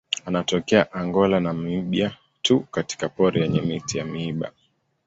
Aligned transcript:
Anatokea 0.25 0.93
Angola 0.93 1.39
na 1.39 1.53
Namibia 1.53 2.17
tu 2.41 2.59
katika 2.59 3.09
pori 3.09 3.41
yenye 3.41 3.61
miti 3.61 3.97
ya 3.97 4.05
miiba. 4.05 4.51